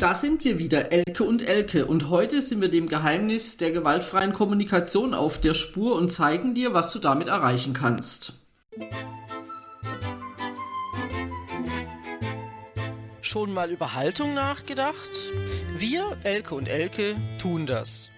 [0.00, 1.84] Da sind wir wieder, Elke und Elke.
[1.84, 6.72] Und heute sind wir dem Geheimnis der gewaltfreien Kommunikation auf der Spur und zeigen dir,
[6.72, 8.32] was du damit erreichen kannst.
[13.20, 15.10] Schon mal über Haltung nachgedacht?
[15.76, 18.10] Wir, Elke und Elke, tun das.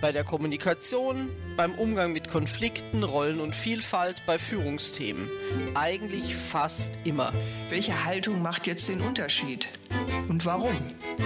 [0.00, 1.28] Bei der Kommunikation,
[1.58, 5.28] beim Umgang mit Konflikten, Rollen und Vielfalt, bei Führungsthemen.
[5.74, 7.30] Eigentlich fast immer.
[7.68, 9.68] Welche Haltung macht jetzt den Unterschied?
[10.28, 10.74] Und warum?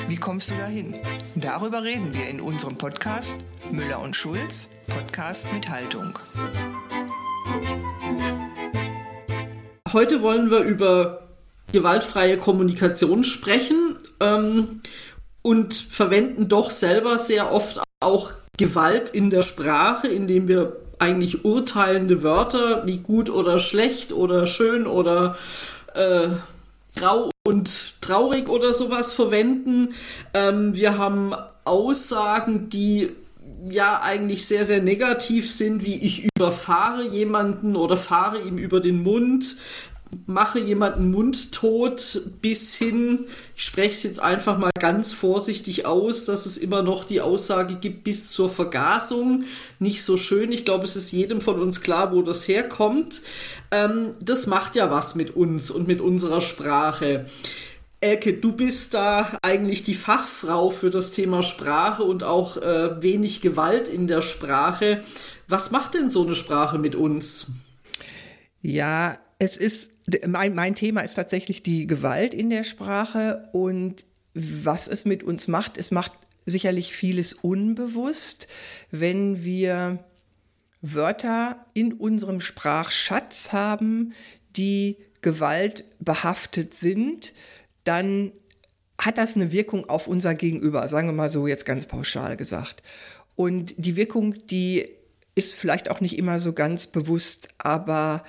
[0.08, 0.94] Wie kommst du dahin?
[1.34, 6.18] Darüber reden wir in unserem Podcast Müller und Schulz, Podcast mit Haltung.
[9.92, 11.28] Heute wollen wir über
[11.72, 14.82] gewaltfreie Kommunikation sprechen ähm,
[15.42, 22.22] und verwenden doch selber sehr oft auch Gewalt in der Sprache, indem wir eigentlich urteilende
[22.22, 25.36] Wörter wie gut oder schlecht oder schön oder
[25.94, 26.28] äh,
[26.96, 27.29] grau
[27.60, 29.94] und traurig oder sowas verwenden.
[30.32, 33.10] Ähm, wir haben Aussagen, die
[33.68, 39.02] ja eigentlich sehr, sehr negativ sind, wie ich überfahre jemanden oder fahre ihm über den
[39.02, 39.58] Mund
[40.26, 46.46] mache jemanden mundtot bis hin, ich spreche es jetzt einfach mal ganz vorsichtig aus, dass
[46.46, 49.44] es immer noch die Aussage gibt bis zur Vergasung.
[49.78, 50.52] Nicht so schön.
[50.52, 53.22] Ich glaube, es ist jedem von uns klar, wo das herkommt.
[53.70, 57.26] Ähm, das macht ja was mit uns und mit unserer Sprache.
[58.02, 63.42] Elke, du bist da eigentlich die Fachfrau für das Thema Sprache und auch äh, wenig
[63.42, 65.04] Gewalt in der Sprache.
[65.48, 67.48] Was macht denn so eine Sprache mit uns?
[68.62, 69.92] Ja, es ist,
[70.26, 75.48] mein, mein Thema ist tatsächlich die Gewalt in der Sprache und was es mit uns
[75.48, 75.78] macht.
[75.78, 76.12] Es macht
[76.44, 78.48] sicherlich vieles unbewusst,
[78.90, 80.04] wenn wir
[80.82, 84.12] Wörter in unserem Sprachschatz haben,
[84.56, 87.32] die gewaltbehaftet sind,
[87.84, 88.32] dann
[88.98, 92.82] hat das eine Wirkung auf unser Gegenüber, sagen wir mal so jetzt ganz pauschal gesagt.
[93.36, 94.86] Und die Wirkung, die
[95.34, 98.22] ist vielleicht auch nicht immer so ganz bewusst, aber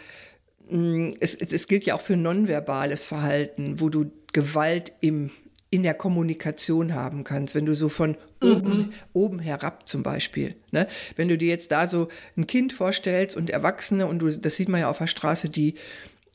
[1.20, 5.30] es, es, es gilt ja auch für nonverbales Verhalten, wo du Gewalt im,
[5.70, 8.94] in der Kommunikation haben kannst, wenn du so von oben, mhm.
[9.14, 10.88] oben herab zum Beispiel, ne?
[11.16, 14.70] wenn du dir jetzt da so ein Kind vorstellst und Erwachsene und du, das sieht
[14.70, 15.76] man ja auf der Straße, die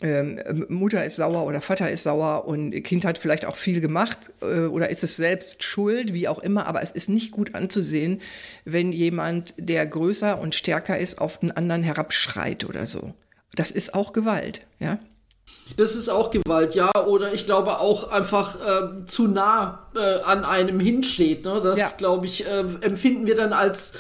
[0.03, 0.39] ähm,
[0.69, 4.67] Mutter ist sauer oder Vater ist sauer und Kind hat vielleicht auch viel gemacht äh,
[4.67, 8.21] oder ist es selbst schuld, wie auch immer, aber es ist nicht gut anzusehen,
[8.65, 13.15] wenn jemand, der größer und stärker ist, auf den anderen herabschreit oder so.
[13.56, 14.99] Das ist auch Gewalt, ja.
[15.77, 16.93] Das ist auch Gewalt, ja.
[17.06, 21.44] Oder ich glaube auch einfach äh, zu nah äh, an einem hinsteht.
[21.44, 21.61] Ne?
[21.61, 21.89] Das, ja.
[21.99, 23.95] glaube ich, äh, empfinden wir dann als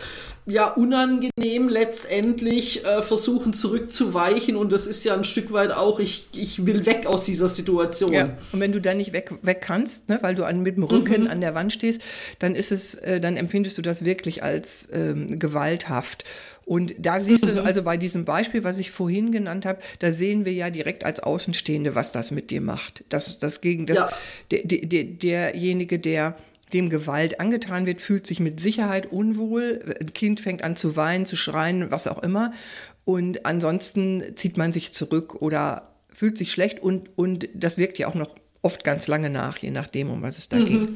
[0.46, 6.28] ja unangenehm letztendlich äh, versuchen zurückzuweichen und das ist ja ein Stück weit auch, ich,
[6.36, 8.12] ich will weg aus dieser Situation.
[8.12, 8.38] Ja.
[8.52, 11.22] Und wenn du dann nicht weg, weg kannst, ne, weil du an, mit dem Rücken
[11.22, 11.30] mhm.
[11.30, 12.00] an der Wand stehst,
[12.38, 16.24] dann ist es, äh, dann empfindest du das wirklich als ähm, gewalthaft.
[16.66, 17.66] Und da siehst du, mhm.
[17.66, 21.20] also bei diesem Beispiel, was ich vorhin genannt habe, da sehen wir ja direkt als
[21.20, 23.04] Außenstehende, was das mit dir macht.
[23.08, 24.10] Das, das gegen das, ja.
[24.50, 26.36] der, der, derjenige, der
[26.72, 29.94] dem Gewalt angetan wird, fühlt sich mit Sicherheit unwohl.
[30.00, 32.52] Ein Kind fängt an zu weinen, zu schreien, was auch immer.
[33.04, 38.08] Und ansonsten zieht man sich zurück oder fühlt sich schlecht und, und das wirkt ja
[38.08, 40.66] auch noch oft ganz lange nach, je nachdem, um was es da mhm.
[40.66, 40.88] geht.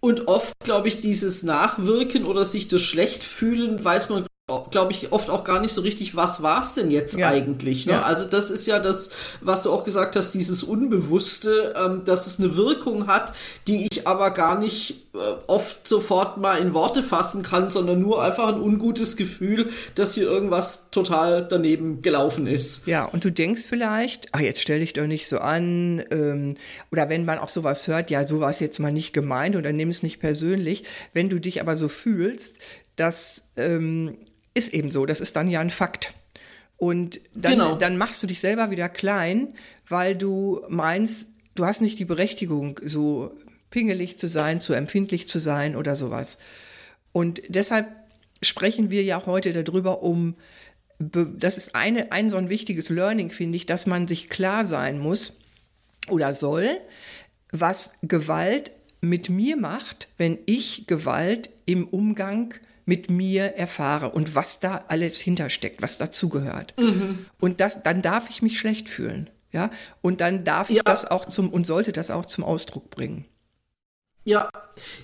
[0.00, 4.26] Und oft, glaube ich, dieses Nachwirken oder sich das schlecht fühlen, weiß man,
[4.70, 7.28] glaube ich, oft auch gar nicht so richtig, was war es denn jetzt ja.
[7.28, 7.86] eigentlich.
[7.86, 7.92] Ne?
[7.92, 8.02] Ja.
[8.02, 9.10] Also das ist ja das,
[9.42, 13.34] was du auch gesagt hast, dieses Unbewusste, ähm, dass es eine Wirkung hat,
[13.66, 18.22] die ich aber gar nicht äh, oft sofort mal in Worte fassen kann, sondern nur
[18.22, 22.86] einfach ein ungutes Gefühl, dass hier irgendwas total daneben gelaufen ist.
[22.86, 26.54] Ja, und du denkst vielleicht, ach, jetzt stell dich doch nicht so an, ähm,
[26.90, 30.02] oder wenn man auch sowas hört, ja, sowas jetzt mal nicht gemeint oder nimm es
[30.02, 30.84] nicht persönlich.
[31.12, 32.56] Wenn du dich aber so fühlst,
[32.96, 34.16] dass ähm,
[34.58, 36.12] ist eben so, das ist dann ja ein Fakt.
[36.76, 37.74] Und dann, genau.
[37.76, 39.54] dann machst du dich selber wieder klein,
[39.88, 43.32] weil du meinst, du hast nicht die Berechtigung, so
[43.70, 46.38] pingelig zu sein, zu empfindlich zu sein oder sowas.
[47.12, 47.88] Und deshalb
[48.42, 50.36] sprechen wir ja heute darüber, um,
[50.98, 54.98] das ist eine, ein so ein wichtiges Learning, finde ich, dass man sich klar sein
[54.98, 55.40] muss
[56.08, 56.78] oder soll,
[57.50, 62.54] was Gewalt mit mir macht, wenn ich Gewalt im Umgang
[62.88, 66.72] mit mir erfahre und was da alles hintersteckt, was dazugehört.
[66.80, 67.26] Mhm.
[67.38, 69.28] Und das, dann darf ich mich schlecht fühlen.
[69.52, 69.70] Ja,
[70.00, 70.82] und dann darf ich ja.
[70.84, 73.26] das auch zum und sollte das auch zum Ausdruck bringen.
[74.28, 74.50] Ja,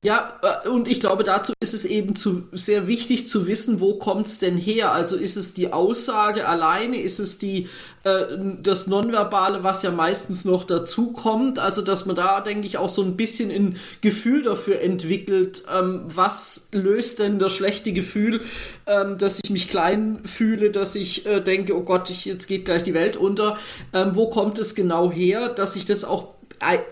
[0.05, 3.95] Ja, äh, und ich glaube, dazu ist es eben zu, sehr wichtig zu wissen, wo
[3.95, 4.93] kommt es denn her?
[4.93, 7.01] Also ist es die Aussage alleine?
[7.01, 7.69] Ist es die,
[8.05, 11.59] äh, das Nonverbale, was ja meistens noch dazu kommt?
[11.59, 16.03] Also, dass man da, denke ich, auch so ein bisschen ein Gefühl dafür entwickelt, ähm,
[16.07, 18.43] was löst denn das schlechte Gefühl,
[18.87, 22.67] ähm, dass ich mich klein fühle, dass ich äh, denke, oh Gott, ich, jetzt geht
[22.67, 23.57] gleich die Welt unter.
[23.95, 26.35] Ähm, wo kommt es genau her, dass ich das auch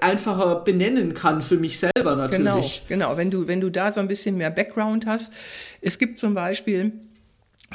[0.00, 2.84] einfacher benennen kann für mich selber natürlich.
[2.88, 3.16] Genau, genau.
[3.16, 5.32] Wenn du, wenn du da so ein bisschen mehr Background hast.
[5.80, 6.92] Es gibt zum Beispiel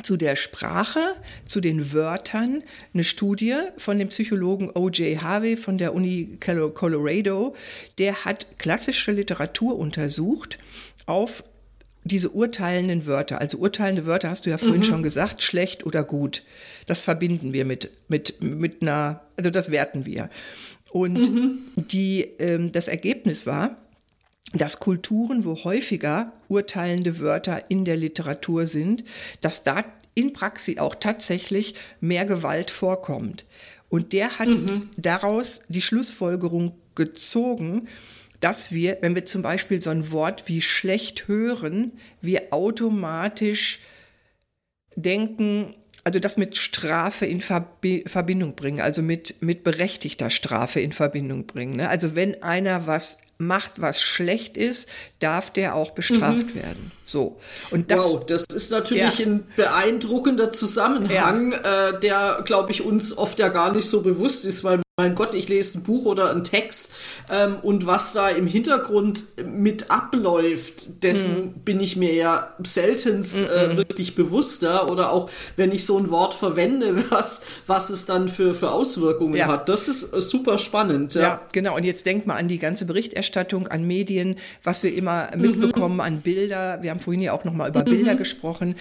[0.03, 1.15] zu der Sprache,
[1.45, 2.63] zu den Wörtern
[2.94, 5.21] eine Studie von dem Psychologen O.J.
[5.21, 7.55] Harvey von der Uni Colorado.
[7.97, 10.57] Der hat klassische Literatur untersucht
[11.05, 11.43] auf
[12.03, 13.41] diese urteilenden Wörter.
[13.41, 14.83] Also urteilende Wörter hast du ja vorhin mhm.
[14.83, 16.43] schon gesagt, schlecht oder gut.
[16.85, 20.29] Das verbinden wir mit, mit, mit einer, also das werten wir.
[20.97, 21.59] Und mhm.
[21.75, 23.77] die, ähm, das Ergebnis war,
[24.53, 29.03] dass Kulturen, wo häufiger urteilende Wörter in der Literatur sind,
[29.41, 29.85] dass da
[30.15, 33.45] in Praxis auch tatsächlich mehr Gewalt vorkommt.
[33.89, 34.89] Und der hat mhm.
[34.97, 37.88] daraus die Schlussfolgerung gezogen,
[38.39, 41.91] dass wir, wenn wir zum Beispiel so ein Wort wie schlecht hören,
[42.21, 43.81] wir automatisch
[44.95, 45.75] denken,
[46.07, 51.75] also das mit Strafe in Verbindung bringen, also mit, mit berechtigter Strafe in Verbindung bringen.
[51.75, 51.89] Ne?
[51.89, 54.88] Also wenn einer was macht, was schlecht ist,
[55.19, 56.56] darf der auch bestraft mhm.
[56.56, 56.92] werden.
[57.07, 57.38] So.
[57.71, 59.25] Und das, wow, das ist natürlich ja.
[59.25, 61.89] ein beeindruckender Zusammenhang, ja.
[61.89, 65.36] äh, der, glaube ich, uns oft ja gar nicht so bewusst ist, weil mein Gott,
[65.36, 66.92] ich lese ein Buch oder einen Text
[67.30, 71.59] ähm, und was da im Hintergrund mit abläuft, dessen mm.
[71.63, 76.33] bin ich mir ja seltenst äh, wirklich bewusster oder auch wenn ich so ein Wort
[76.33, 79.45] verwende, was, was es dann für, für Auswirkungen ja.
[79.45, 79.69] hat.
[79.69, 81.13] Das ist äh, super spannend.
[81.13, 81.21] Ja.
[81.21, 81.42] ja.
[81.53, 81.75] genau.
[81.75, 86.21] Und jetzt denk mal an die ganze Berichterstattung, an Medien, was wir immer mitbekommen, an
[86.21, 86.80] Bilder.
[86.81, 87.85] Wir haben vorhin ja auch noch mal über mhm.
[87.85, 88.75] Bilder gesprochen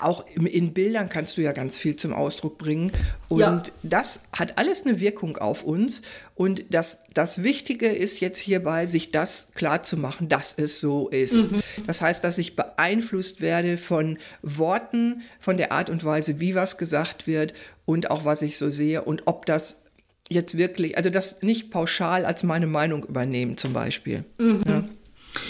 [0.00, 2.92] auch in Bildern kannst du ja ganz viel zum Ausdruck bringen.
[3.28, 3.62] Und ja.
[3.82, 6.02] das hat alles eine Wirkung auf uns.
[6.34, 11.08] Und das, das Wichtige ist jetzt hierbei, sich das klar zu machen, dass es so
[11.08, 11.52] ist.
[11.52, 11.62] Mhm.
[11.86, 16.78] Das heißt, dass ich beeinflusst werde von Worten, von der Art und Weise, wie was
[16.78, 17.54] gesagt wird
[17.84, 19.82] und auch was ich so sehe und ob das
[20.28, 24.24] jetzt wirklich, also das nicht pauschal als meine Meinung übernehmen zum Beispiel.
[24.38, 24.60] Mhm.
[24.68, 24.84] Ja.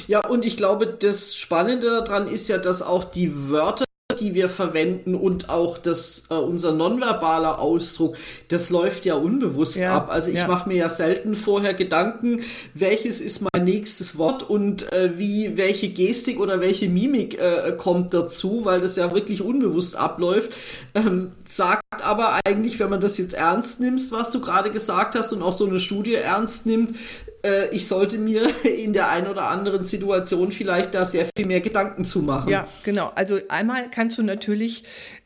[0.07, 3.85] Ja, und ich glaube, das Spannende daran ist ja, dass auch die Wörter,
[4.19, 8.17] die wir verwenden und auch das, äh, unser nonverbaler Ausdruck,
[8.49, 10.09] das läuft ja unbewusst ja, ab.
[10.11, 10.49] Also ich ja.
[10.49, 12.41] mache mir ja selten vorher Gedanken,
[12.75, 18.15] welches ist mein nächstes Wort und äh, wie, welche Gestik oder welche Mimik äh, kommt
[18.15, 20.53] dazu, weil das ja wirklich unbewusst abläuft.
[20.95, 25.33] Ähm, sagt aber eigentlich, wenn man das jetzt ernst nimmt, was du gerade gesagt hast
[25.33, 26.95] und auch so eine Studie ernst nimmt,
[27.45, 31.61] äh, ich sollte mir in der einen oder anderen Situation vielleicht da sehr viel mehr
[31.61, 32.51] Gedanken zu machen.
[32.51, 33.13] Ja, genau.
[33.15, 34.85] Also einmal kannst du natürlich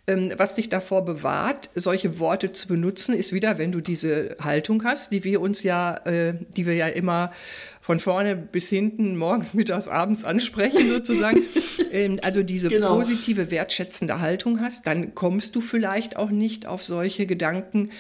[0.09, 4.83] ähm, was dich davor bewahrt, solche Worte zu benutzen, ist wieder, wenn du diese Haltung
[4.83, 7.33] hast, die wir uns ja, äh, die wir ja immer
[7.81, 11.43] von vorne bis hinten, morgens, mittags, abends ansprechen sozusagen.
[11.93, 12.97] ähm, also diese genau.
[12.97, 17.91] positive, wertschätzende Haltung hast, dann kommst du vielleicht auch nicht auf solche Gedanken,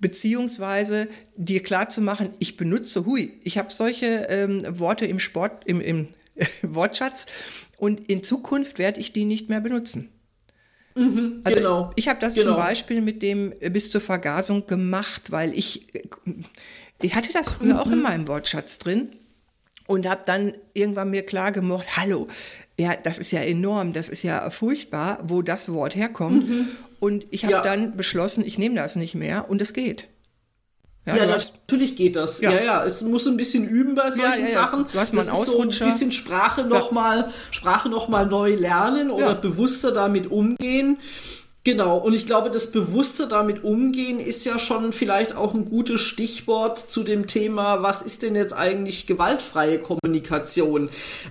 [0.00, 5.62] beziehungsweise dir klar zu machen, ich benutze, hui, ich habe solche ähm, Worte im Sport,
[5.66, 6.08] im, im
[6.62, 7.26] Wortschatz
[7.78, 10.10] und in Zukunft werde ich die nicht mehr benutzen.
[10.94, 11.92] Mhm, also genau.
[11.96, 12.48] Ich habe das genau.
[12.48, 15.86] zum Beispiel mit dem bis zur Vergasung gemacht, weil ich,
[17.00, 17.80] ich hatte das früher mhm.
[17.80, 18.02] auch in mhm.
[18.02, 19.12] meinem Wortschatz drin
[19.86, 22.28] und habe dann irgendwann mir klar gemacht, hallo,
[22.78, 26.48] ja, das ist ja enorm, das ist ja furchtbar, wo das Wort herkommt.
[26.48, 26.68] Mhm.
[27.00, 27.62] Und ich habe ja.
[27.62, 30.08] dann beschlossen, ich nehme das nicht mehr und es geht.
[31.06, 32.40] Ja, ja natürlich geht das.
[32.40, 32.50] Ja.
[32.52, 32.62] ja.
[32.62, 34.86] ja, es muss ein bisschen üben bei solchen Sachen.
[34.92, 39.10] Du hast mal das ist so ein bisschen Sprache nochmal Sprache noch mal neu lernen
[39.10, 40.98] oder bewusster damit umgehen.
[41.62, 46.00] Genau, und ich glaube, das bewusste damit umgehen ist ja schon vielleicht auch ein gutes
[46.00, 50.88] Stichwort zu dem Thema, was ist denn jetzt eigentlich gewaltfreie Kommunikation?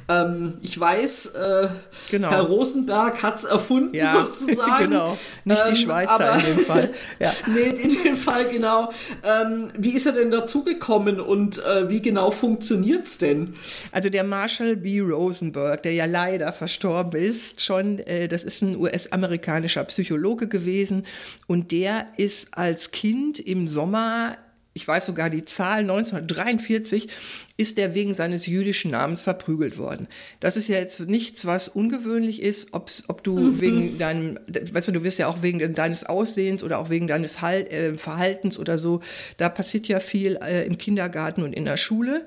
[0.07, 1.67] Ähm, ich weiß, äh,
[2.11, 2.29] genau.
[2.29, 4.85] Herr Rosenberg hat es erfunden ja, sozusagen.
[4.85, 6.89] genau, nicht die ähm, Schweizer aber, in dem Fall.
[7.19, 7.33] Ja.
[7.47, 8.91] nee, in dem Fall genau.
[9.23, 13.55] Ähm, wie ist er denn dazugekommen und äh, wie genau funktioniert es denn?
[13.91, 14.99] Also der Marshall B.
[14.99, 21.05] Rosenberg, der ja leider verstorben ist, schon, äh, das ist ein US-amerikanischer Psychologe, Psychologe gewesen
[21.47, 24.37] und der ist als Kind im Sommer
[24.75, 27.09] ich weiß sogar die Zahl, 1943
[27.57, 30.07] ist er wegen seines jüdischen Namens verprügelt worden.
[30.39, 33.61] Das ist ja jetzt nichts, was ungewöhnlich ist, ob du mhm.
[33.61, 37.41] wegen deinem, weißt du, du wirst ja auch wegen deines Aussehens oder auch wegen deines
[37.41, 39.01] Hal äh, Verhaltens oder so,
[39.35, 42.25] da passiert ja viel äh, im Kindergarten und in der Schule.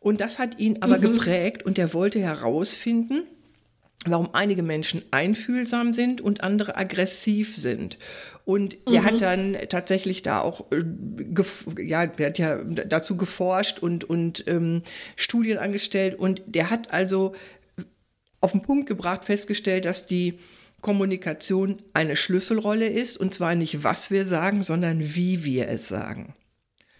[0.00, 3.22] Und das hat ihn aber geprägt und er wollte herausfinden,
[4.06, 7.98] warum einige Menschen einfühlsam sind und andere aggressiv sind.
[8.46, 10.82] Und er hat dann tatsächlich da auch, äh,
[11.82, 14.82] ja, er hat ja dazu geforscht und, und ähm,
[15.16, 17.34] Studien angestellt und der hat also
[18.40, 20.38] auf den Punkt gebracht, festgestellt, dass die
[20.80, 26.34] Kommunikation eine Schlüsselrolle ist und zwar nicht, was wir sagen, sondern wie wir es sagen.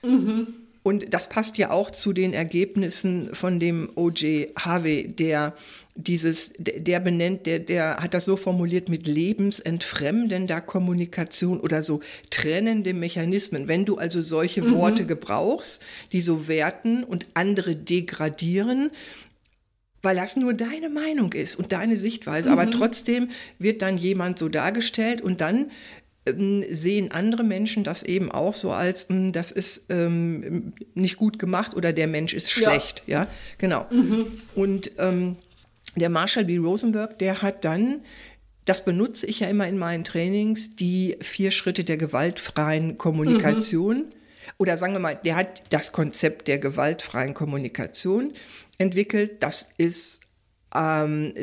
[0.02, 0.48] Mhm.
[0.82, 4.48] Und das passt ja auch zu den Ergebnissen von dem O.J.
[4.56, 5.54] Harvey, der
[5.94, 12.94] dieses, der benennt, der, der hat das so formuliert mit lebensentfremdender Kommunikation oder so trennende
[12.94, 13.68] Mechanismen.
[13.68, 14.76] Wenn du also solche mhm.
[14.76, 15.82] Worte gebrauchst,
[16.12, 18.90] die so werten und andere degradieren,
[20.02, 22.58] weil das nur deine Meinung ist und deine Sichtweise, mhm.
[22.58, 25.70] aber trotzdem wird dann jemand so dargestellt und dann
[26.70, 31.74] sehen andere Menschen das eben auch so als, hm, das ist ähm, nicht gut gemacht
[31.74, 33.02] oder der Mensch ist schlecht.
[33.06, 33.26] Ja, ja?
[33.58, 33.86] genau.
[33.90, 34.26] Mhm.
[34.54, 35.36] Und ähm,
[35.96, 36.58] der Marshall B.
[36.58, 38.00] Rosenberg, der hat dann,
[38.64, 43.96] das benutze ich ja immer in meinen Trainings, die vier Schritte der gewaltfreien Kommunikation.
[43.96, 44.04] Mhm.
[44.58, 48.32] Oder sagen wir mal, der hat das Konzept der gewaltfreien Kommunikation
[48.78, 49.42] entwickelt.
[49.42, 50.20] Das ist
[50.74, 51.34] ähm,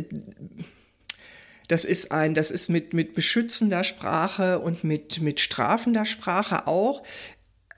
[1.68, 7.04] das ist ein, das ist mit, mit beschützender Sprache und mit, mit strafender Sprache auch.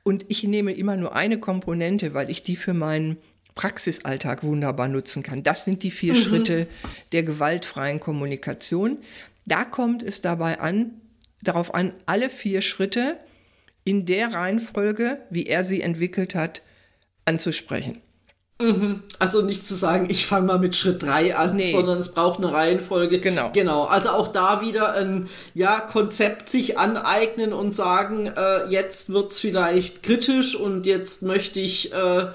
[0.04, 3.18] Und ich nehme immer nur eine Komponente, weil ich die für meinen
[3.56, 5.44] Praxisalltag wunderbar nutzen kann.
[5.44, 6.18] Das sind die vier mhm.
[6.18, 6.68] Schritte
[7.12, 9.00] der gewaltfreien Kommunikation.
[9.46, 11.02] Da kommt es dabei an,
[11.42, 13.18] darauf an, alle vier Schritte
[13.84, 16.62] in der Reihenfolge, wie er sie entwickelt hat,
[17.26, 18.02] anzusprechen.
[18.62, 19.04] Mhm.
[19.20, 21.72] Also nicht zu sagen, ich fange mal mit Schritt 3 an, nee.
[21.72, 23.20] sondern es braucht eine Reihenfolge.
[23.20, 23.52] Genau.
[23.54, 23.86] Genau.
[23.86, 30.04] Also auch da wieder ein ja, Konzept sich aneignen und sagen, äh, jetzt wird's vielleicht
[30.04, 32.28] kritisch und jetzt möchte ich äh,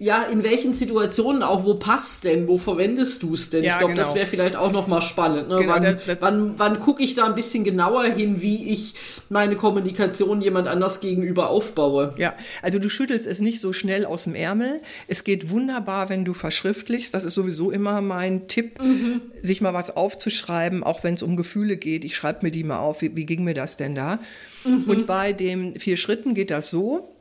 [0.00, 3.64] ja, in welchen Situationen auch, wo passt denn, wo verwendest du es denn?
[3.64, 4.04] Ja, ich glaube, genau.
[4.04, 5.48] das wäre vielleicht auch nochmal spannend.
[5.48, 5.56] Ne?
[5.58, 8.94] Genau, wann, das, das wann, wann gucke ich da ein bisschen genauer hin, wie ich
[9.28, 12.14] meine Kommunikation jemand anders gegenüber aufbaue?
[12.16, 14.80] Ja, also du schüttelst es nicht so schnell aus dem Ärmel.
[15.08, 17.12] Es geht wunderbar, wenn du verschriftlichst.
[17.12, 19.20] Das ist sowieso immer mein Tipp, mhm.
[19.42, 22.04] sich mal was aufzuschreiben, auch wenn es um Gefühle geht.
[22.04, 23.02] Ich schreibe mir die mal auf.
[23.02, 24.20] Wie, wie ging mir das denn da?
[24.64, 24.84] Mhm.
[24.86, 27.16] Und bei den vier Schritten geht das so.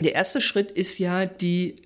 [0.00, 1.76] Der erste Schritt ist ja die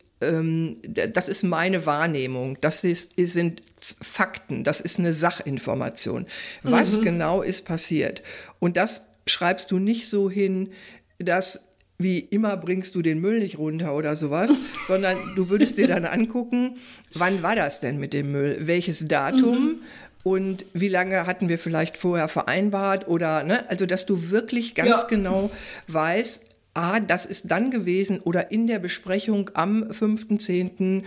[0.88, 6.26] das ist meine Wahrnehmung, das ist, sind Fakten, das ist eine Sachinformation.
[6.62, 7.02] Was mhm.
[7.02, 8.22] genau ist passiert?
[8.60, 10.72] Und das schreibst du nicht so hin,
[11.18, 14.52] dass wie immer bringst du den Müll nicht runter oder sowas,
[14.86, 16.76] sondern du würdest dir dann angucken,
[17.14, 18.58] wann war das denn mit dem Müll?
[18.60, 19.64] Welches Datum?
[19.64, 19.82] Mhm.
[20.24, 23.68] Und wie lange hatten wir vielleicht vorher vereinbart oder, ne?
[23.68, 25.06] Also, dass du wirklich ganz ja.
[25.08, 25.50] genau
[25.88, 31.04] weißt, ah, das ist dann gewesen oder in der Besprechung am 5.10.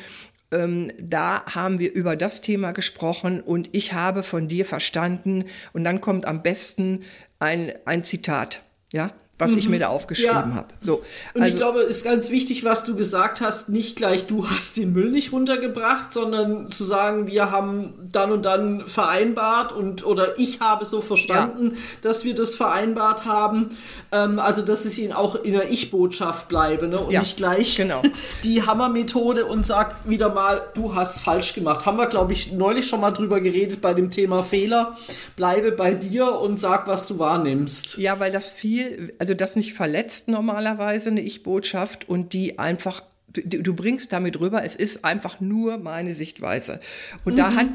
[0.52, 5.84] Ähm, da haben wir über das Thema gesprochen und ich habe von dir verstanden und
[5.84, 7.02] dann kommt am besten
[7.40, 8.62] ein, ein Zitat,
[8.94, 9.58] ja, was mhm.
[9.58, 10.56] ich mir da aufgeschrieben ja.
[10.56, 10.68] habe.
[10.82, 14.28] So, und also, ich glaube, es ist ganz wichtig, was du gesagt hast, nicht gleich,
[14.28, 19.74] du hast den Müll nicht runtergebracht, sondern zu sagen, wir haben dann und dann vereinbart
[19.74, 21.78] und oder ich habe so verstanden, ja.
[22.02, 23.70] dass wir das vereinbart haben.
[24.14, 27.00] Ähm, also, dass ich ihn auch in der Ich-Botschaft bleibe ne?
[27.00, 28.02] und ja, nicht gleich genau.
[28.46, 31.86] die Hammermethode und sag wieder mal, du hast falsch gemacht.
[31.86, 34.96] Haben wir, glaube ich, neulich schon mal drüber geredet bei dem Thema Fehler.
[35.36, 37.98] Bleibe bei dir und sag, was du wahrnimmst.
[37.98, 43.04] Ja, weil das viel also das nicht verletzt normalerweise eine Ich-Botschaft und die einfach
[43.34, 46.80] Du, du, bringst damit rüber, es ist einfach nur meine Sichtweise.
[47.26, 47.38] Und mhm.
[47.38, 47.68] da hat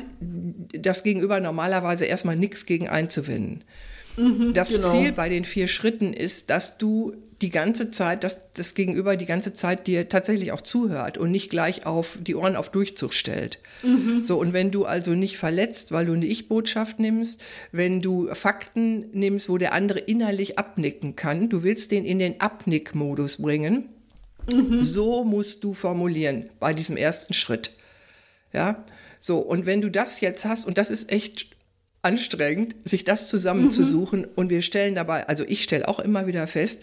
[0.73, 3.65] das Gegenüber normalerweise erstmal nichts gegen einzuwenden.
[4.17, 4.91] Mhm, das genau.
[4.91, 9.27] Ziel bei den vier Schritten ist, dass du die ganze Zeit, dass das Gegenüber die
[9.27, 13.59] ganze Zeit dir tatsächlich auch zuhört und nicht gleich auf die Ohren auf Durchzug stellt.
[13.83, 14.23] Mhm.
[14.23, 17.41] So, und wenn du also nicht verletzt, weil du eine Ich-Botschaft nimmst,
[17.73, 22.41] wenn du Fakten nimmst, wo der andere innerlich abnicken kann, du willst den in den
[22.41, 23.89] Abnick-Modus bringen,
[24.53, 24.83] mhm.
[24.83, 27.73] so musst du formulieren bei diesem ersten Schritt.
[28.53, 28.83] Ja,
[29.19, 31.47] so, und wenn du das jetzt hast, und das ist echt
[32.03, 34.21] anstrengend, sich das zusammenzusuchen.
[34.23, 34.29] Mhm.
[34.37, 36.83] Und wir stellen dabei, also ich stelle auch immer wieder fest,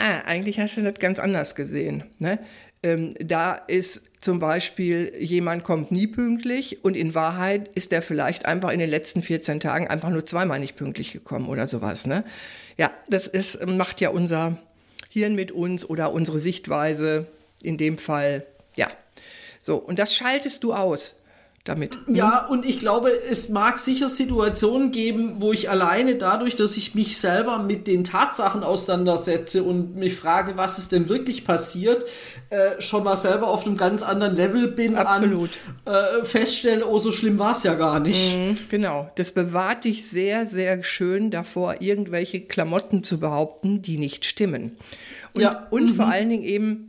[0.00, 2.04] ah, eigentlich hast du das ganz anders gesehen.
[2.18, 2.38] Ne?
[2.82, 8.46] Ähm, da ist zum Beispiel, jemand kommt nie pünktlich und in Wahrheit ist er vielleicht
[8.46, 12.06] einfach in den letzten 14 Tagen einfach nur zweimal nicht pünktlich gekommen oder sowas.
[12.06, 12.24] Ne?
[12.76, 14.58] Ja, das ist, macht ja unser
[15.10, 17.26] Hirn mit uns oder unsere Sichtweise
[17.62, 18.90] in dem Fall, ja.
[19.62, 21.19] So, und das schaltest du aus.
[21.64, 21.98] Damit.
[22.08, 26.94] Ja, und ich glaube, es mag sicher Situationen geben, wo ich alleine dadurch, dass ich
[26.94, 32.06] mich selber mit den Tatsachen auseinandersetze und mich frage, was ist denn wirklich passiert,
[32.48, 34.96] äh, schon mal selber auf einem ganz anderen Level bin.
[34.96, 35.50] Absolut.
[35.84, 38.34] An, äh, feststelle, oh, so schlimm war es ja gar nicht.
[38.36, 39.10] Mhm, genau.
[39.16, 44.76] Das bewahrt dich sehr, sehr schön davor, irgendwelche Klamotten zu behaupten, die nicht stimmen.
[45.34, 45.66] Und, Ja.
[45.70, 45.94] und Mhm.
[45.94, 46.86] vor allen Dingen eben,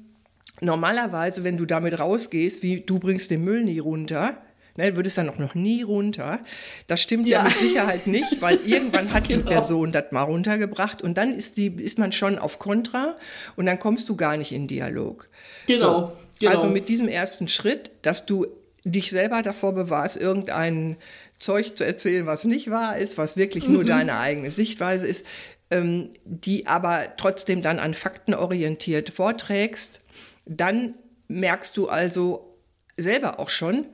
[0.62, 4.38] normalerweise, wenn du damit rausgehst, wie du bringst den Müll nie runter,
[4.78, 6.40] ne, würdest dann auch noch nie runter.
[6.88, 7.44] Das stimmt ja, Ja.
[7.46, 9.50] mit Sicherheit nicht, weil irgendwann hat die Genau.
[9.50, 13.18] Person das mal runtergebracht und dann ist, die, ist man schon auf Kontra
[13.56, 15.28] und dann kommst du gar nicht in Dialog.
[15.68, 16.51] Genau, genau.
[16.56, 18.48] Also mit diesem ersten Schritt, dass du
[18.84, 20.98] dich selber davor bewahrst, irgendein
[21.38, 23.74] Zeug zu erzählen, was nicht wahr ist, was wirklich Mhm.
[23.74, 25.25] nur deine eigene Sichtweise ist,
[25.70, 30.01] ähm, die aber trotzdem dann an Fakten orientiert vorträgst,
[30.46, 30.96] dann
[31.28, 32.58] merkst du also
[32.98, 33.86] selber auch schon,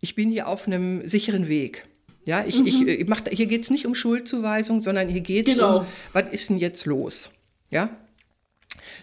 [0.00, 1.86] ich bin hier auf einem sicheren Weg.
[2.24, 5.54] Ja, ich, ich, ich mach, hier geht es nicht um Schuldzuweisung, sondern hier geht es
[5.56, 5.60] Mhm.
[5.60, 5.78] Genau.
[5.80, 7.32] um, was ist denn jetzt los?
[7.70, 7.96] Ja,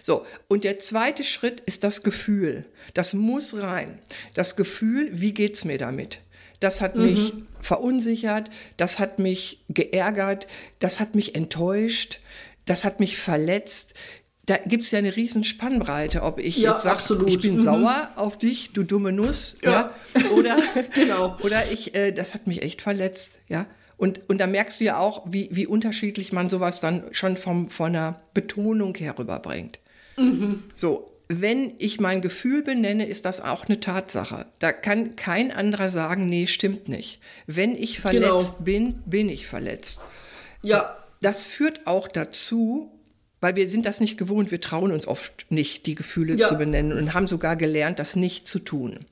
[0.02, 2.66] so, und der zweite Schritt ist das Gefühl.
[2.92, 3.98] Das muss rein.
[4.34, 6.20] Das Gefühl, wie geht's mir damit?
[6.60, 10.46] Das hat mich verunsichert, das hat mich geärgert,
[10.78, 12.20] das hat mich enttäuscht,
[12.64, 13.94] das hat mich verletzt.
[14.46, 17.58] Da gibt es ja eine riesen Spannbreite, ob ich Ja, jetzt sage, ich bin Mhm.
[17.60, 19.70] sauer auf dich, du dumme Nuss, ja,
[20.14, 20.30] Ja.
[20.32, 20.56] oder,
[20.94, 21.36] Genau.
[21.42, 23.66] oder ich, äh, das hat mich echt verletzt, ja.
[23.96, 27.70] Und, und da merkst du ja auch, wie, wie unterschiedlich man sowas dann schon vom,
[27.70, 29.78] von einer Betonung her rüberbringt.
[30.74, 34.46] So, wenn ich mein Gefühl benenne, ist das auch eine Tatsache.
[34.58, 37.20] Da kann kein anderer sagen, nee, stimmt nicht.
[37.46, 38.64] Wenn ich verletzt Genau.
[38.64, 40.02] bin, bin ich verletzt.
[40.62, 42.90] ja, Das führt auch dazu,
[43.44, 46.48] weil wir sind das nicht gewohnt, wir trauen uns oft nicht, die Gefühle Ja.
[46.48, 49.04] zu benennen und haben sogar gelernt, das nicht zu tun.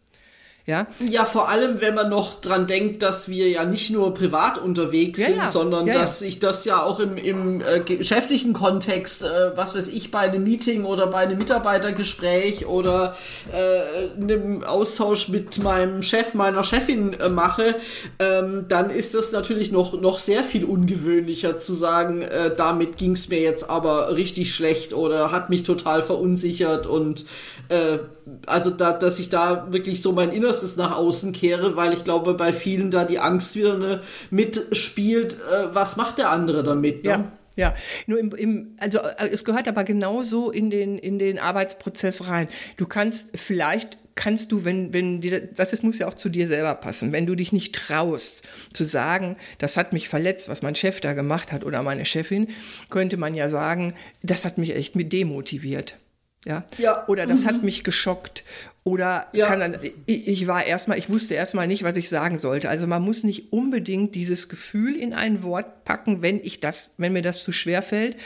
[0.65, 4.59] Ja, Ja, vor allem, wenn man noch dran denkt, dass wir ja nicht nur privat
[4.59, 5.49] unterwegs Ja, sind, ja.
[5.49, 9.89] sondern Ja, dass sich das ja auch im, im äh, geschäftlichen Kontext, äh, was weiß
[9.89, 13.17] ich, bei einem Meeting oder bei einem Mitarbeitergespräch oder
[13.53, 17.75] äh, einem Austausch mit meinem Chef, meiner Chefin äh, mache,
[18.21, 23.13] ähm, dann ist das natürlich noch, noch sehr viel ungewöhnlicher zu sagen, äh, damit ging
[23.13, 27.25] es mir jetzt aber richtig schlecht oder hat mich total verunsichert und
[27.69, 27.99] äh,
[28.47, 32.35] also da, dass ich da wirklich so mein Innerstes nach außen kehre, weil ich glaube,
[32.35, 34.01] bei vielen da die Angst wieder ne,
[34.31, 37.05] mitspielt, äh, was macht der andere damit?
[37.05, 37.11] Ne?
[37.11, 37.75] Ja, ja.
[38.07, 42.49] Nur im, im, also äh, es gehört aber genauso in den, in den Arbeitsprozess rein.
[42.77, 46.47] Du kannst vielleicht kannst du, wenn, wenn dir, was es muss ja auch zu dir
[46.47, 50.75] selber passen, wenn du dich nicht traust zu sagen, das hat mich verletzt, was mein
[50.75, 52.49] Chef da gemacht hat oder meine Chefin,
[52.91, 55.97] könnte man ja sagen, das hat mich echt mit demotiviert.
[56.45, 56.65] Ja.
[56.79, 57.07] Ja.
[57.09, 58.43] Oder das hat mich geschockt.
[58.85, 59.47] Oder Ja.
[59.47, 62.69] kann ich, ich war erstmal, ich wusste erstmal nicht, was ich sagen sollte.
[62.69, 67.13] Also man muss nicht unbedingt dieses Gefühl in ein Wort packen, wenn ich das, wenn
[67.13, 68.17] mir das zu schwer fällt.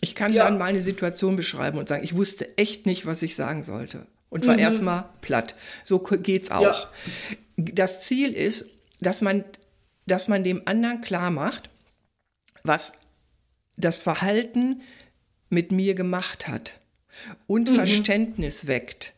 [0.00, 0.44] Ich kann Ja.
[0.44, 4.06] dann meine Situation beschreiben und sagen, ich wusste echt nicht, was ich sagen sollte.
[4.30, 5.54] Und war erstmal platt.
[5.84, 6.62] So geht's auch.
[6.62, 6.90] Ja.
[7.56, 8.66] Das Ziel ist,
[9.00, 9.44] dass man,
[10.06, 11.68] dass man dem anderen klar macht,
[12.64, 12.94] was
[13.76, 14.82] das Verhalten
[15.50, 16.79] mit mir gemacht hat
[17.46, 19.14] und Verständnis weckt.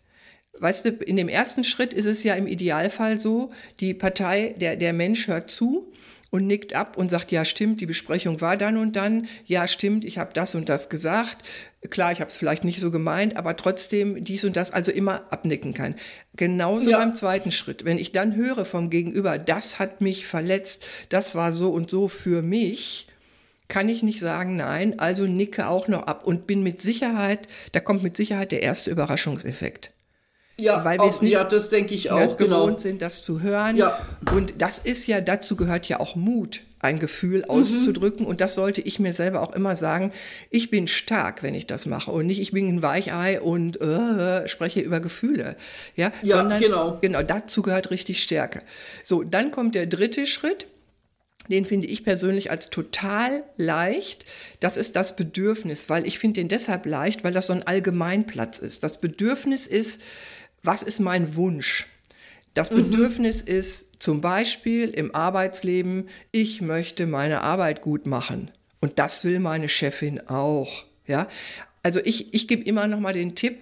[0.59, 4.77] Weißt du, in dem ersten Schritt ist es ja im Idealfall so, die Partei, der,
[4.77, 5.93] der Mensch hört zu
[6.31, 10.05] und nickt ab und sagt, ja stimmt, die Besprechung war dann und dann, ja stimmt,
[10.05, 11.38] ich habe das und das gesagt,
[11.91, 15.27] klar, ich habe es vielleicht nicht so gemeint, aber trotzdem dies und das, also immer
[15.31, 15.95] abnicken kann.
[16.35, 16.99] Genauso Ja.
[16.99, 17.85] beim zweiten Schritt.
[17.85, 22.09] Wenn ich dann höre vom Gegenüber, das hat mich verletzt, das war so und so
[22.09, 23.09] für mich,
[23.73, 27.81] kann ich nicht sagen nein, also nicke auch noch ab und bin mit Sicherheit, da
[27.81, 29.93] kommt mit Sicherheit der erste Überraschungseffekt.
[30.61, 32.65] Ja, Weil wir es nicht ja, das denke ich ne, auch, genau.
[32.67, 33.77] gewohnt sind, das zu hören.
[33.79, 33.99] Ja.
[34.31, 37.45] Und das ist ja, dazu gehört ja auch Mut, ein Gefühl Mhm.
[37.51, 38.27] auszudrücken.
[38.27, 40.13] Und das sollte ich mir selber auch immer sagen.
[40.51, 42.11] Ich bin stark, wenn ich das mache.
[42.13, 45.57] Und nicht, ich bin ein Weichei und äh, spreche über Gefühle.
[45.97, 46.99] Ja, Ja, sondern genau.
[47.01, 48.61] genau, dazu gehört richtig Stärke.
[49.03, 50.67] So, dann kommt der dritte Schritt.
[51.48, 54.24] Den finde ich persönlich als total leicht.
[54.61, 58.59] Das ist das Bedürfnis, weil ich finde den deshalb leicht, weil das so ein Allgemeinplatz
[58.59, 58.83] ist.
[58.85, 60.02] Das Bedürfnis ist,
[60.62, 61.87] was ist mein Wunsch?
[62.55, 68.50] Das Bedürfnis ist zum Beispiel im Arbeitsleben, ich möchte meine Arbeit gut machen.
[68.81, 70.85] Und das will meine Chefin auch.
[71.07, 71.28] Ja?
[71.83, 73.59] Also ich, ich gebe immer noch mal den Tipp,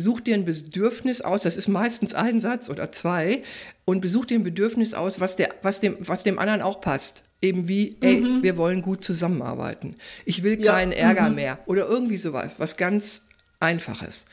[0.00, 3.42] such dir ein Bedürfnis aus, das ist meistens ein Satz oder zwei,
[3.84, 7.24] und besuch dir ein Bedürfnis aus, was, der, was, dem, was dem anderen auch passt.
[7.42, 9.96] Eben wie, ey, wir wollen gut zusammenarbeiten.
[10.26, 13.22] Ich will Ja, keinen Ärger mehr oder irgendwie sowas, was ganz
[13.60, 14.26] Einfaches.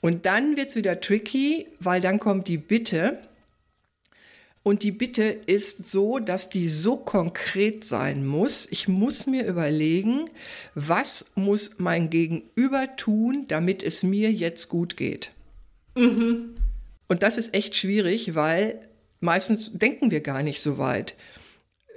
[0.00, 3.18] Und dann wird es wieder tricky, weil dann kommt die Bitte,
[4.66, 8.66] Und die Bitte ist so, dass die so konkret sein muss.
[8.68, 10.28] Ich muss mir überlegen,
[10.74, 15.30] was muss mein Gegenüber tun, damit es mir jetzt gut geht.
[15.94, 16.56] Mhm.
[17.06, 18.80] Und das ist echt schwierig, weil
[19.20, 21.14] meistens denken wir gar nicht so weit.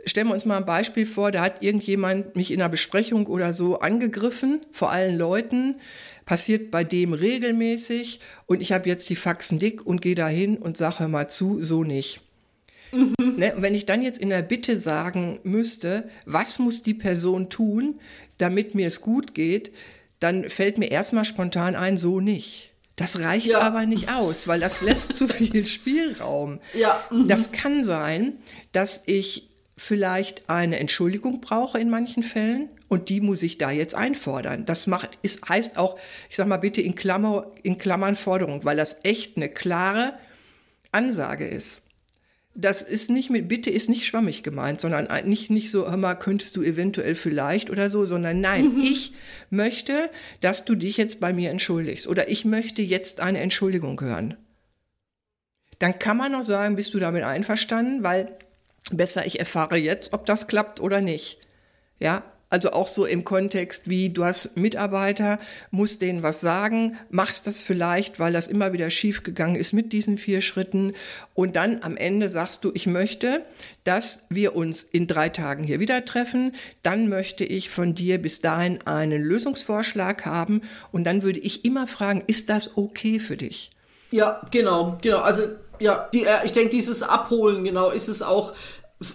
[0.06, 3.52] Stellen wir uns mal ein Beispiel vor, da hat irgendjemand mich in einer Besprechung oder
[3.52, 5.78] so angegriffen, vor allen Leuten,
[6.28, 10.78] passiert bei dem regelmäßig und ich habe jetzt die Faxen dick und gehe dahin und
[10.78, 12.22] sage mal zu, so nicht.
[12.92, 13.14] Mhm.
[13.38, 18.00] Ne, wenn ich dann jetzt in der Bitte sagen müsste, was muss die Person tun,
[18.38, 19.72] damit mir es gut geht,
[20.20, 22.72] dann fällt mir erstmal spontan ein, so nicht.
[22.96, 23.62] Das reicht ja.
[23.62, 26.60] aber nicht aus, weil das lässt zu viel Spielraum.
[26.74, 27.02] Ja.
[27.10, 27.30] Mhm.
[27.30, 28.34] Das kann sein,
[28.74, 33.96] dass ich vielleicht eine Entschuldigung brauche in manchen Fällen und die muss ich da jetzt
[33.96, 34.66] einfordern.
[34.66, 35.98] Das macht, ist, heißt auch,
[36.30, 40.16] ich sag mal bitte in, Klammer, in Klammern Forderung, weil das echt eine klare
[40.92, 41.84] Ansage ist
[42.62, 46.16] das ist nicht mit Bitte ist nicht schwammig gemeint, sondern nicht, nicht so, hör mal,
[46.16, 48.82] könntest du eventuell vielleicht oder so, sondern nein, mhm.
[48.82, 49.14] ich
[49.50, 50.10] möchte,
[50.42, 54.36] dass du dich jetzt bei mir entschuldigst oder ich möchte jetzt eine Entschuldigung hören.
[55.80, 58.38] Dann kann man noch sagen, bist du damit einverstanden, weil
[58.92, 61.40] besser ich erfahre jetzt, ob das klappt oder nicht.
[62.00, 65.40] Ja, also auch so im Kontext wie du hast Mitarbeiter,
[65.72, 69.94] musst denen was sagen, machst das vielleicht, weil das immer wieder schief gegangen ist mit
[69.94, 70.94] diesen vier Schritten
[71.34, 73.44] und dann am Ende sagst du, ich möchte,
[73.84, 76.54] dass wir uns in drei Tagen hier wieder treffen.
[76.84, 81.88] Dann möchte ich von dir bis dahin einen Lösungsvorschlag haben und dann würde ich immer
[81.88, 83.72] fragen, ist das okay für dich?
[84.12, 85.20] Ja, genau, genau.
[85.20, 85.44] Also
[85.80, 88.54] ja, die, äh, ich denke, dieses Abholen, genau, ist es auch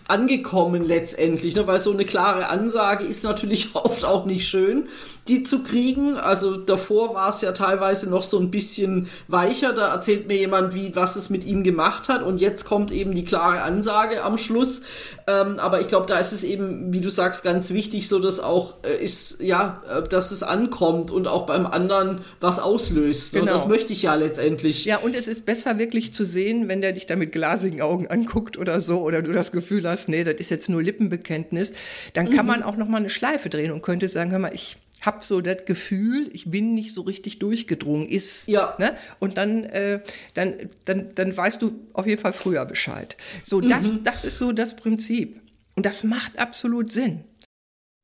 [0.08, 1.66] angekommen letztendlich, ne?
[1.66, 4.88] weil so eine klare Ansage ist natürlich oft auch nicht schön,
[5.28, 6.16] die zu kriegen.
[6.16, 10.74] Also davor war es ja teilweise noch so ein bisschen weicher, da erzählt mir jemand,
[10.74, 14.38] wie was es mit ihm gemacht hat und jetzt kommt eben die klare Ansage am
[14.38, 14.82] Schluss.
[15.26, 18.40] Ähm, aber ich glaube, da ist es eben, wie du sagst, ganz wichtig, so dass
[18.40, 23.32] auch äh, ist, ja, äh, dass es ankommt und auch beim anderen was auslöst.
[23.32, 23.42] Genau.
[23.42, 24.86] Und das möchte ich ja letztendlich.
[24.86, 28.06] Ja, und es ist besser wirklich zu sehen, wenn der dich da mit glasigen Augen
[28.06, 31.72] anguckt oder so oder du das Gefühl Gefühl hast, nee, das ist jetzt nur Lippenbekenntnis,
[32.12, 32.52] dann kann mhm.
[32.52, 35.40] man auch noch mal eine Schleife drehen und könnte sagen, hör mal, ich habe so
[35.40, 38.48] das Gefühl, ich bin nicht so richtig durchgedrungen, ist.
[38.48, 38.74] Ja.
[38.78, 38.96] Ne?
[39.18, 40.00] Und dann, äh,
[40.34, 43.16] dann, dann, dann weißt du auf jeden Fall früher Bescheid.
[43.44, 44.04] So, das, mhm.
[44.04, 45.40] das ist so das Prinzip.
[45.76, 47.24] Und das macht absolut Sinn.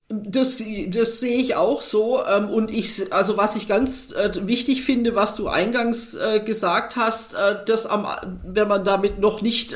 [0.09, 2.26] Das, das sehe ich auch so.
[2.26, 6.96] Ähm, und ich, also was ich ganz äh, wichtig finde, was du eingangs äh, gesagt
[6.96, 8.06] hast, äh, dass am,
[8.44, 9.74] wenn man damit noch nicht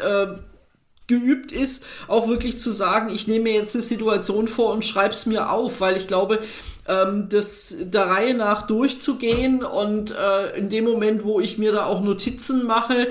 [1.07, 5.13] geübt ist, auch wirklich zu sagen, ich nehme mir jetzt eine Situation vor und schreibe
[5.13, 6.41] es mir auf, weil ich glaube,
[6.89, 11.87] ähm, das der Reihe nach durchzugehen und äh, in dem Moment, wo ich mir da
[11.87, 13.09] auch Notizen mache,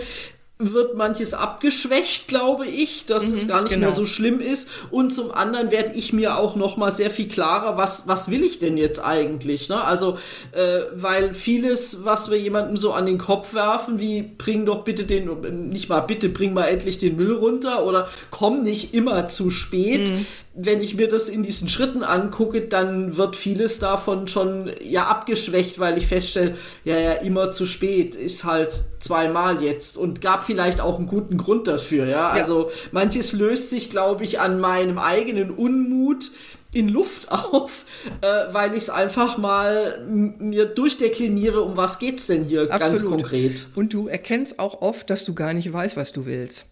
[0.60, 3.88] wird manches abgeschwächt, glaube ich, dass mhm, es gar nicht genau.
[3.88, 4.70] mehr so schlimm ist.
[4.92, 8.44] Und zum anderen werde ich mir auch noch mal sehr viel klarer, was was will
[8.44, 9.70] ich denn jetzt eigentlich?
[9.70, 9.84] Ne?
[9.84, 10.18] Also,
[10.52, 15.06] äh, weil vieles, was wir jemandem so an den Kopf werfen, wie bring doch bitte
[15.06, 19.50] den, nicht mal bitte, bring mal endlich den Müll runter oder komm nicht immer zu
[19.50, 20.10] spät.
[20.10, 25.08] Mhm wenn ich mir das in diesen Schritten angucke, dann wird vieles davon schon ja
[25.08, 30.43] abgeschwächt, weil ich feststelle, ja, ja, immer zu spät ist halt zweimal jetzt und gab
[30.44, 32.12] vielleicht auch einen guten Grund dafür, ja.
[32.12, 32.30] ja.
[32.30, 36.32] Also manches löst sich, glaube ich, an meinem eigenen Unmut
[36.74, 37.86] in Luft auf,
[38.22, 42.80] äh, weil ich es einfach mal mir durchdekliniere, um was geht's denn hier Absolut.
[42.80, 43.68] ganz konkret.
[43.76, 46.70] Und du erkennst auch oft, dass du gar nicht weißt, was du willst.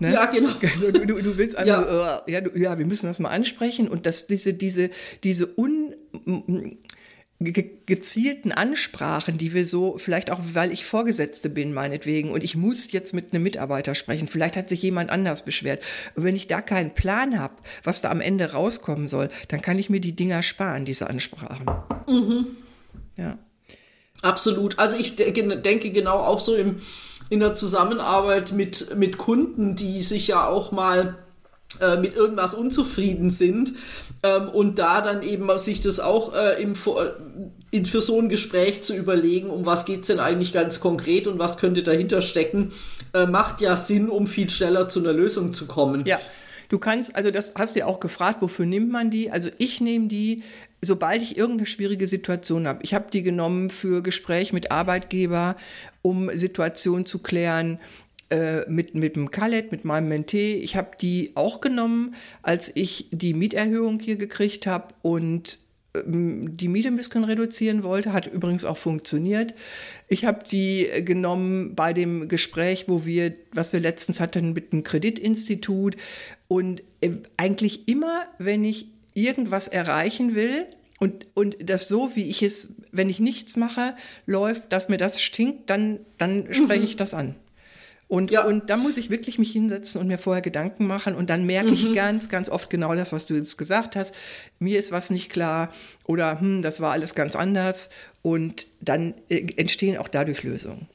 [0.00, 0.14] Ne?
[0.14, 0.50] Ja, genau.
[0.80, 2.22] Du, du, du willst einfach, ja.
[2.26, 4.90] Äh, ja, du, ja, wir müssen das mal ansprechen und dass diese, diese,
[5.22, 5.94] diese un,
[7.40, 12.92] gezielten Ansprachen, die wir so, vielleicht auch, weil ich Vorgesetzte bin, meinetwegen, und ich muss
[12.92, 15.82] jetzt mit einem Mitarbeiter sprechen, vielleicht hat sich jemand anders beschwert.
[16.14, 19.78] Und wenn ich da keinen Plan habe, was da am Ende rauskommen soll, dann kann
[19.78, 21.64] ich mir die Dinger sparen, diese Ansprachen.
[22.06, 22.46] Mhm.
[23.16, 23.38] Ja.
[24.20, 24.78] Absolut.
[24.78, 26.76] Also ich denke genau auch so im,
[27.30, 31.16] in der Zusammenarbeit mit, mit Kunden, die sich ja auch mal
[31.80, 33.72] äh, mit irgendwas unzufrieden sind
[34.22, 36.74] ähm, und da dann eben sich das auch äh, im,
[37.70, 41.26] in, für so ein Gespräch zu überlegen, um was geht es denn eigentlich ganz konkret
[41.26, 42.72] und was könnte dahinter stecken,
[43.14, 46.04] äh, macht ja Sinn, um viel schneller zu einer Lösung zu kommen.
[46.06, 46.18] Ja.
[46.68, 49.30] Du kannst, also das hast du ja auch gefragt, wofür nimmt man die?
[49.30, 50.44] Also ich nehme die,
[50.80, 52.80] sobald ich irgendeine schwierige Situation habe.
[52.82, 55.56] Ich habe die genommen für Gespräch mit Arbeitgeber,
[56.02, 57.80] um Situationen zu klären,
[58.30, 60.54] äh, mit, mit dem Khaled, mit meinem Mentee.
[60.54, 65.58] Ich habe die auch genommen, als ich die Mieterhöhung hier gekriegt habe und
[65.94, 69.54] ähm, die Miete ein bisschen reduzieren wollte, hat übrigens auch funktioniert.
[70.08, 74.82] Ich habe die genommen bei dem Gespräch, wo wir, was wir letztens hatten mit dem
[74.82, 75.96] Kreditinstitut.
[76.46, 80.66] Und äh, eigentlich immer, wenn ich irgendwas erreichen will,
[81.00, 85.20] und, und das so, wie ich es, wenn ich nichts mache, läuft, dass mir das
[85.20, 87.36] stinkt, dann, dann spreche ich das an.
[88.10, 88.44] Und, ja.
[88.44, 91.14] und dann muss ich wirklich mich hinsetzen und mir vorher Gedanken machen.
[91.14, 91.74] Und dann merke mhm.
[91.74, 94.16] ich ganz, ganz oft genau das, was du jetzt gesagt hast.
[94.58, 95.70] Mir ist was nicht klar
[96.04, 97.88] oder hm, das war alles ganz anders.
[98.20, 100.88] Und dann äh, entstehen auch dadurch Lösungen.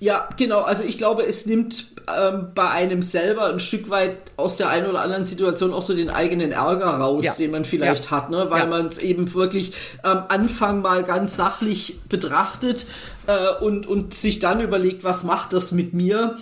[0.00, 0.60] Ja, genau.
[0.60, 4.86] Also ich glaube, es nimmt ähm, bei einem selber ein Stück weit aus der einen
[4.86, 7.32] oder anderen Situation auch so den eigenen Ärger raus, ja.
[7.34, 8.10] den man vielleicht ja.
[8.10, 8.46] hat, ne?
[8.50, 8.66] weil ja.
[8.66, 12.86] man es eben wirklich am Anfang mal ganz sachlich betrachtet
[13.26, 16.36] äh, und, und sich dann überlegt, was macht das mit mir?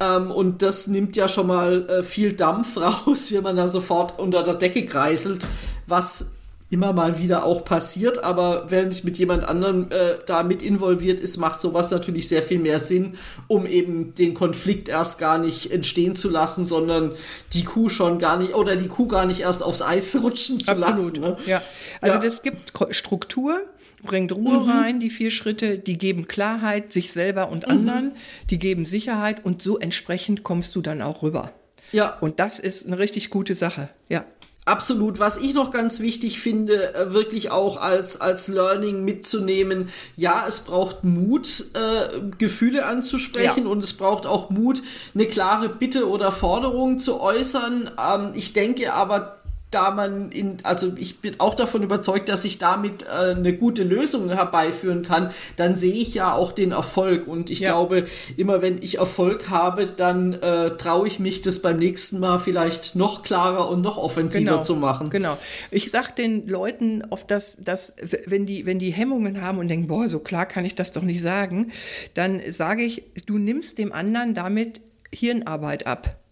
[0.00, 2.76] Ähm, und das nimmt ja schon mal äh, viel Dampf
[3.06, 5.46] raus, wenn man da sofort unter der Decke kreiselt,
[5.86, 6.33] was
[6.74, 11.20] immer mal wieder auch passiert, aber wenn ich mit jemand anderem äh, da mit involviert
[11.20, 15.70] ist, macht sowas natürlich sehr viel mehr Sinn, um eben den Konflikt erst gar nicht
[15.70, 17.12] entstehen zu lassen, sondern
[17.52, 20.72] die Kuh schon gar nicht oder die Kuh gar nicht erst aufs Eis rutschen zu
[20.72, 21.16] Absolut.
[21.16, 21.20] lassen.
[21.20, 21.36] Ne?
[21.46, 21.62] Ja,
[22.00, 22.20] also ja.
[22.20, 23.60] das gibt Struktur,
[24.02, 24.68] bringt Ruhe mhm.
[24.68, 27.72] rein, die vier Schritte, die geben Klarheit sich selber und mhm.
[27.72, 28.12] anderen,
[28.50, 31.52] die geben Sicherheit und so entsprechend kommst du dann auch rüber.
[31.92, 32.18] Ja.
[32.18, 33.90] Und das ist eine richtig gute Sache.
[34.08, 34.24] Ja.
[34.66, 35.18] Absolut.
[35.18, 40.60] Was ich noch ganz wichtig finde, äh, wirklich auch als, als Learning mitzunehmen, ja, es
[40.60, 43.70] braucht Mut, äh, Gefühle anzusprechen ja.
[43.70, 44.82] und es braucht auch Mut,
[45.14, 47.90] eine klare Bitte oder Forderung zu äußern.
[47.98, 49.38] Ähm, ich denke aber,
[49.74, 53.82] da man in, also ich bin auch davon überzeugt, dass ich damit äh, eine gute
[53.82, 57.26] Lösung herbeiführen kann, dann sehe ich ja auch den Erfolg.
[57.26, 57.70] Und ich ja.
[57.70, 58.04] glaube,
[58.36, 62.94] immer wenn ich Erfolg habe, dann äh, traue ich mich, das beim nächsten Mal vielleicht
[62.94, 65.10] noch klarer und noch offensiver genau, zu machen.
[65.10, 65.36] Genau.
[65.70, 69.88] Ich sage den Leuten oft, dass, dass wenn, die, wenn die Hemmungen haben und denken,
[69.88, 71.72] boah, so klar kann ich das doch nicht sagen,
[72.14, 74.80] dann sage ich, du nimmst dem anderen damit
[75.12, 76.23] Hirnarbeit ab.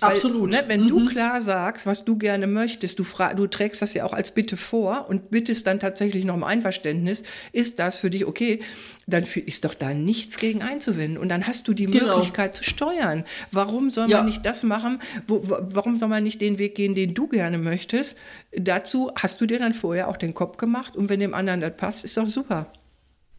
[0.00, 0.50] Weil, Absolut.
[0.50, 0.88] Ne, wenn mhm.
[0.88, 4.56] du klar sagst, was du gerne möchtest, du, du trägst das ja auch als Bitte
[4.56, 8.60] vor und bittest dann tatsächlich noch um Einverständnis, ist das für dich okay,
[9.08, 11.18] dann ist doch da nichts gegen einzuwenden.
[11.18, 12.14] Und dann hast du die genau.
[12.14, 13.24] Möglichkeit zu steuern.
[13.50, 14.18] Warum soll ja.
[14.18, 15.00] man nicht das machen?
[15.26, 18.18] Wo, warum soll man nicht den Weg gehen, den du gerne möchtest?
[18.56, 21.76] Dazu hast du dir dann vorher auch den Kopf gemacht und wenn dem anderen das
[21.76, 22.70] passt, ist doch super.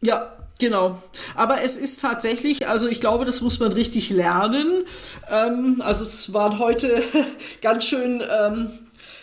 [0.02, 1.02] Ja, Genau.
[1.34, 4.84] Aber es ist tatsächlich, also ich glaube, das muss man richtig lernen.
[5.30, 7.02] Ähm, also es waren heute
[7.62, 8.70] ganz schön, ähm,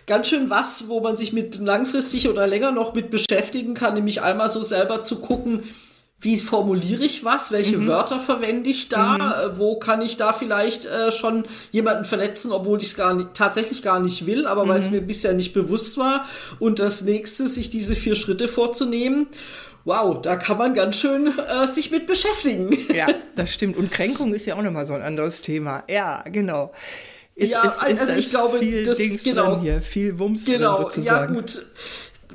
[0.07, 4.21] ganz schön was, wo man sich mit langfristig oder länger noch mit beschäftigen kann, nämlich
[4.23, 5.63] einmal so selber zu gucken,
[6.19, 7.87] wie formuliere ich was, welche mhm.
[7.87, 9.21] Wörter verwende ich da, mhm.
[9.21, 13.33] Äh, wo kann ich da vielleicht äh, schon jemanden verletzen, obwohl ich es gar nicht,
[13.33, 14.69] tatsächlich gar nicht will, aber mhm.
[14.69, 16.25] weil es mir bisher nicht bewusst war.
[16.59, 19.27] Und das nächste, sich diese vier Schritte vorzunehmen
[19.87, 22.77] wow, da kann man ganz schön äh, sich mit beschäftigen.
[22.93, 23.77] Ja, das stimmt.
[23.77, 25.81] Und Kränkung ist ja auch nochmal so ein anderes Thema.
[25.87, 26.73] Ja, genau.
[27.35, 30.77] Ist, ja, ist, ist also ich glaube, viel das Dings genau hier, viel Wumms genau,
[30.83, 31.33] sozusagen.
[31.33, 31.65] Ja, gut.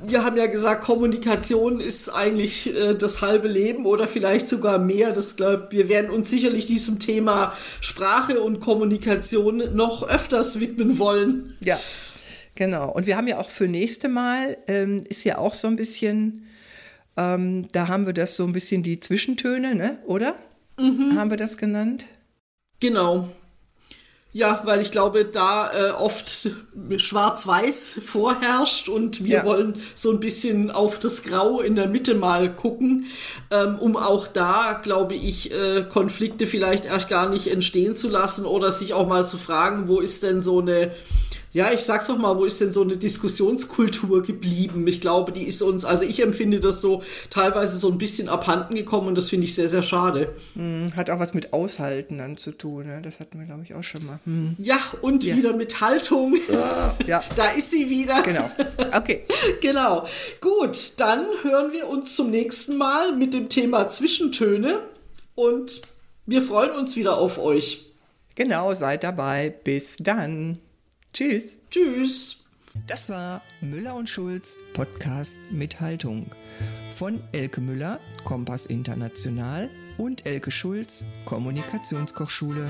[0.05, 5.11] Wir haben ja gesagt, Kommunikation ist eigentlich äh, das halbe Leben oder vielleicht sogar mehr.
[5.11, 11.53] Das glaub, wir werden uns sicherlich diesem Thema Sprache und Kommunikation noch öfters widmen wollen.
[11.63, 11.79] Ja,
[12.55, 12.91] genau.
[12.91, 16.47] Und wir haben ja auch für nächste Mal ähm, ist ja auch so ein bisschen
[17.15, 19.97] ähm, da haben wir das so ein bisschen die Zwischentöne, ne?
[20.05, 20.35] oder?
[20.79, 21.17] Mhm.
[21.17, 22.05] Haben wir das genannt?
[22.79, 23.29] Genau.
[24.35, 26.49] Ja, weil ich glaube, da äh, oft
[26.97, 29.45] schwarz-weiß vorherrscht und wir ja.
[29.45, 33.05] wollen so ein bisschen auf das Grau in der Mitte mal gucken,
[33.51, 38.47] ähm, um auch da, glaube ich, äh, Konflikte vielleicht erst gar nicht entstehen zu lassen
[38.47, 40.91] oder sich auch mal zu fragen, wo ist denn so eine
[41.53, 44.87] ja, ich sag's doch mal, wo ist denn so eine Diskussionskultur geblieben?
[44.87, 48.73] Ich glaube, die ist uns, also ich empfinde das so teilweise so ein bisschen abhanden
[48.73, 50.35] gekommen und das finde ich sehr, sehr schade.
[50.55, 53.01] Hm, hat auch was mit Aushalten dann zu tun, ne?
[53.03, 54.19] das hatten wir, glaube ich, auch schon mal.
[54.25, 54.55] Hm.
[54.57, 55.35] Ja, und ja.
[55.35, 56.35] wieder mit Haltung.
[57.07, 57.23] Ja.
[57.35, 58.23] da ist sie wieder.
[58.23, 58.49] Genau.
[58.95, 59.25] Okay.
[59.61, 60.05] genau.
[60.41, 64.79] Gut, dann hören wir uns zum nächsten Mal mit dem Thema Zwischentöne
[65.35, 65.81] und
[66.25, 67.91] wir freuen uns wieder auf euch.
[68.35, 69.53] Genau, seid dabei.
[69.63, 70.59] Bis dann.
[71.13, 71.59] Tschüss.
[71.69, 72.43] Tschüss.
[72.87, 76.31] Das war Müller und Schulz Podcast mit Haltung
[76.97, 82.67] von Elke Müller, Kompass International und Elke Schulz, Kommunikationskochschule.